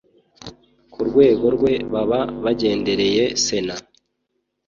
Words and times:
ku 0.93 0.99
rwego 1.09 1.45
rwe 1.55 1.73
baba 1.93 2.19
bagendereye 2.43 3.23
sena 3.43 3.75